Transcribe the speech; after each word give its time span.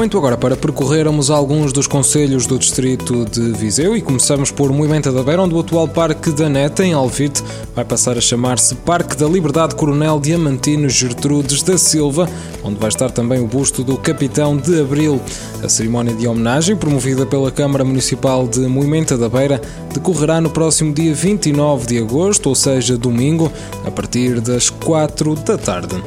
Momento 0.00 0.16
agora 0.16 0.38
para 0.38 0.56
percorrermos 0.56 1.30
alguns 1.30 1.74
dos 1.74 1.86
conselhos 1.86 2.46
do 2.46 2.58
distrito 2.58 3.26
de 3.26 3.52
Viseu 3.52 3.94
e 3.94 4.00
começamos 4.00 4.50
por 4.50 4.72
Moimenta 4.72 5.12
da 5.12 5.22
Beira, 5.22 5.42
onde 5.42 5.54
o 5.54 5.60
atual 5.60 5.86
Parque 5.86 6.32
da 6.32 6.48
Neta, 6.48 6.82
em 6.82 6.94
Alvite, 6.94 7.44
vai 7.76 7.84
passar 7.84 8.16
a 8.16 8.20
chamar-se 8.22 8.76
Parque 8.76 9.14
da 9.14 9.26
Liberdade 9.26 9.74
Coronel 9.74 10.18
Diamantino 10.18 10.88
Gertrudes 10.88 11.62
da 11.62 11.76
Silva, 11.76 12.26
onde 12.64 12.80
vai 12.80 12.88
estar 12.88 13.10
também 13.10 13.40
o 13.40 13.46
busto 13.46 13.84
do 13.84 13.98
Capitão 13.98 14.56
de 14.56 14.80
Abril. 14.80 15.20
A 15.62 15.68
cerimónia 15.68 16.14
de 16.14 16.26
homenagem, 16.26 16.76
promovida 16.76 17.26
pela 17.26 17.50
Câmara 17.50 17.84
Municipal 17.84 18.48
de 18.48 18.60
Moimenta 18.60 19.18
da 19.18 19.28
Beira, 19.28 19.60
decorrerá 19.92 20.40
no 20.40 20.48
próximo 20.48 20.94
dia 20.94 21.14
29 21.14 21.86
de 21.86 21.98
agosto, 21.98 22.48
ou 22.48 22.54
seja, 22.54 22.96
domingo, 22.96 23.52
a 23.84 23.90
partir 23.90 24.40
das 24.40 24.70
4 24.70 25.34
da 25.34 25.58
tarde. 25.58 26.02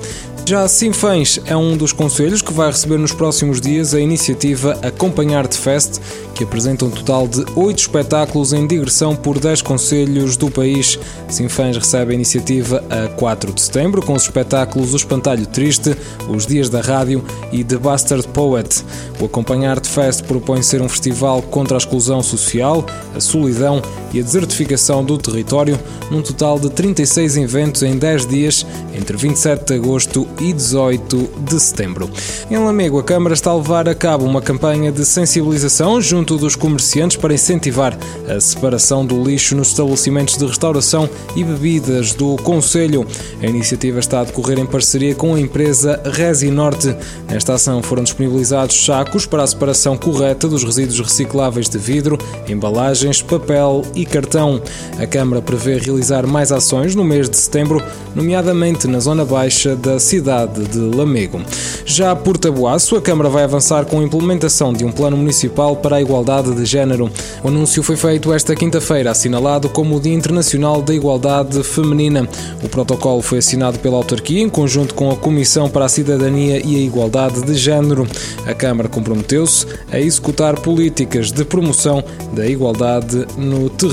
Já 0.46 0.68
Sinfãs 0.68 1.40
é 1.46 1.56
um 1.56 1.78
dos 1.78 1.94
conselhos 1.94 2.42
que 2.42 2.52
vai 2.52 2.70
receber 2.70 2.98
nos 2.98 3.14
próximos 3.14 3.62
dias 3.62 3.94
a 3.94 4.00
iniciativa 4.00 4.78
Acompanhar-te 4.84 5.58
Fest, 5.58 6.02
que 6.36 6.44
apresenta 6.44 6.84
um 6.84 6.90
total 6.90 7.30
de 7.30 7.46
oito 7.56 7.80
espetáculos 7.80 8.52
em 8.52 8.68
digressão 8.68 9.16
por 9.16 9.40
10 9.40 9.62
conselhos 9.62 10.36
do 10.36 10.52
país. 10.52 11.00
Sinfãs 11.30 11.78
recebe 11.78 12.12
a 12.12 12.16
iniciativa 12.16 12.84
a 12.90 13.08
4 13.16 13.54
de 13.54 13.62
setembro 13.62 14.02
com 14.06 14.14
os 14.14 14.24
espetáculos 14.24 14.94
O 14.94 14.98
Espantalho 14.98 15.46
Triste, 15.46 15.96
Os 16.28 16.46
Dias 16.46 16.70
da 16.70 16.82
Rádio 16.82 17.24
e 17.50 17.64
The 17.64 17.78
Bastard 17.78 18.28
Poet. 18.28 18.84
O 19.22 19.26
Acompanhar-te 19.26 19.88
Fest 19.88 20.24
propõe 20.24 20.62
ser 20.62 20.82
um 20.82 20.90
festival 20.90 21.42
contra 21.42 21.78
a 21.78 21.80
exclusão 21.80 22.22
social, 22.22 22.86
a 23.16 23.22
solidão 23.22 23.82
e 24.14 24.20
a 24.20 24.24
desertificação 24.24 25.04
do 25.04 25.18
território, 25.18 25.80
num 26.12 26.22
total 26.22 26.60
de 26.60 26.70
36 26.70 27.38
eventos 27.38 27.84
em 27.84 27.98
10 27.98 28.28
dias, 28.28 28.66
entre 28.94 29.18
27 29.18 29.66
de 29.66 29.74
agosto 29.74 30.28
e 30.40 30.54
18 30.54 31.30
de 31.40 31.60
setembro. 31.60 32.10
Em 32.50 32.58
Lamego, 32.58 33.00
a 33.00 33.04
Câmara 33.04 33.34
está 33.34 33.50
a 33.52 33.56
levar 33.56 33.90
a 33.90 33.96
cabo 33.96 34.26
uma 34.26 34.42
campanha 34.42 34.92
de 34.92 35.04
sensibilização 35.06 36.02
junto 36.02 36.38
dos 36.38 36.56
comerciantes 36.56 37.18
para 37.18 37.34
incentivar 37.34 37.98
a 38.28 38.40
separação 38.40 39.06
do 39.06 39.22
lixo 39.24 39.56
nos 39.56 39.70
estabelecimentos 39.70 40.38
de 40.38 40.46
restauração 40.46 41.10
e 41.36 41.44
bebidas 41.44 42.14
do 42.14 42.36
Conselho. 42.38 43.08
A 43.42 43.48
iniciativa 43.48 44.00
está 44.00 44.22
a 44.22 44.24
decorrer 44.24 44.60
em 44.60 44.66
parceria 44.66 45.16
com 45.16 45.34
a 45.34 45.40
empresa 45.40 46.02
Resinorte. 46.06 46.96
Nesta 47.30 47.54
ação 47.54 47.82
foram 47.82 48.04
disponibilizados 48.04 48.86
sacos 48.86 49.26
para 49.26 49.44
a 49.44 49.48
separação 49.48 49.98
correta 49.98 50.48
dos 50.48 50.64
resíduos 50.64 51.00
recicláveis 51.00 51.70
de 51.70 51.78
vidro, 51.78 52.18
embalagens, 52.48 53.22
papel 53.22 53.82
e 53.96 54.03
cartão. 54.06 54.62
A 55.00 55.06
Câmara 55.06 55.42
prevê 55.42 55.78
realizar 55.78 56.26
mais 56.28 56.52
ações 56.52 56.96
no 56.96 57.04
mês 57.04 57.30
de 57.30 57.38
setembro, 57.38 57.82
nomeadamente 58.16 58.88
na 58.88 59.00
zona 59.00 59.26
baixa 59.26 59.76
da 59.76 60.00
cidade 60.00 60.64
de 60.66 60.78
Lamego. 60.78 61.42
Já 61.86 62.16
por 62.16 62.38
Tabuaço, 62.38 62.96
a 62.96 63.02
Câmara 63.02 63.30
vai 63.30 63.44
avançar 63.44 63.86
com 63.86 64.00
a 64.00 64.04
implementação 64.04 64.74
de 64.74 64.86
um 64.86 64.92
plano 64.92 65.18
municipal 65.18 65.76
para 65.76 65.98
a 65.98 66.02
igualdade 66.02 66.54
de 66.54 66.66
género. 66.66 67.10
O 67.44 67.48
anúncio 67.48 67.84
foi 67.84 67.96
feito 67.96 68.34
esta 68.34 68.56
quinta-feira, 68.56 69.12
assinalado 69.12 69.70
como 69.70 69.96
o 69.96 70.00
Dia 70.00 70.14
Internacional 70.14 70.82
da 70.82 70.94
Igualdade 70.94 71.64
Feminina. 71.64 72.28
O 72.64 72.70
protocolo 72.70 73.22
foi 73.22 73.40
assinado 73.40 73.80
pela 73.80 73.98
autarquia 73.98 74.42
em 74.42 74.50
conjunto 74.50 74.94
com 74.94 75.12
a 75.12 75.16
Comissão 75.16 75.70
para 75.70 75.86
a 75.86 75.90
Cidadania 75.90 76.62
e 76.66 76.76
a 76.76 76.80
Igualdade 76.80 77.42
de 77.42 77.54
Género. 77.54 78.08
A 78.46 78.54
Câmara 78.54 78.90
comprometeu-se 78.90 79.66
a 79.92 80.00
executar 80.00 80.60
políticas 80.60 81.32
de 81.32 81.44
promoção 81.44 82.04
da 82.34 82.48
igualdade 82.48 83.26
no 83.38 83.70
território. 83.70 83.93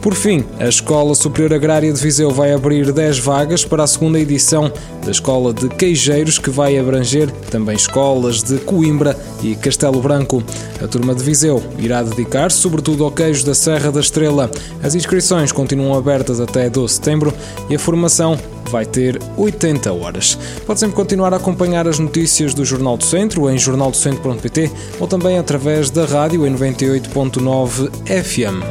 Por 0.00 0.14
fim, 0.14 0.44
a 0.58 0.68
Escola 0.68 1.14
Superior 1.14 1.52
Agrária 1.52 1.92
de 1.92 2.00
Viseu 2.00 2.30
vai 2.30 2.52
abrir 2.52 2.92
10 2.92 3.18
vagas 3.18 3.64
para 3.64 3.82
a 3.82 3.86
segunda 3.86 4.18
edição 4.18 4.72
da 5.04 5.10
Escola 5.10 5.52
de 5.52 5.68
Queijeiros, 5.68 6.38
que 6.38 6.50
vai 6.50 6.78
abranger 6.78 7.30
também 7.50 7.76
escolas 7.76 8.42
de 8.42 8.58
Coimbra 8.58 9.16
e 9.42 9.54
Castelo 9.54 10.00
Branco. 10.00 10.42
A 10.82 10.88
turma 10.88 11.14
de 11.14 11.22
Viseu 11.22 11.62
irá 11.78 12.02
dedicar-se 12.02 12.58
sobretudo 12.58 13.04
ao 13.04 13.10
queijo 13.10 13.44
da 13.44 13.54
Serra 13.54 13.90
da 13.90 14.00
Estrela. 14.00 14.50
As 14.82 14.94
inscrições 14.94 15.52
continuam 15.52 15.96
abertas 15.96 16.40
até 16.40 16.68
12 16.68 16.86
de 16.86 16.92
setembro 16.92 17.34
e 17.68 17.74
a 17.74 17.78
formação 17.78 18.38
vai 18.72 18.86
ter 18.86 19.20
80 19.36 19.92
horas. 19.92 20.38
Pode 20.66 20.80
sempre 20.80 20.96
continuar 20.96 21.34
a 21.34 21.36
acompanhar 21.36 21.86
as 21.86 21.98
notícias 21.98 22.54
do 22.54 22.64
Jornal 22.64 22.96
do 22.96 23.04
Centro 23.04 23.50
em 23.50 23.58
jornaldocentro.pt 23.58 24.70
ou 24.98 25.06
também 25.06 25.38
através 25.38 25.90
da 25.90 26.06
rádio 26.06 26.46
em 26.46 26.54
98.9 26.54 27.90
FM. 28.06 28.62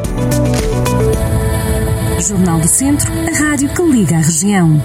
Jornal 2.19 2.59
do 2.59 2.67
Centro, 2.67 3.11
a 3.11 3.37
rádio 3.37 3.69
que 3.69 3.81
liga 3.83 4.15
a 4.15 4.21
região. 4.21 4.81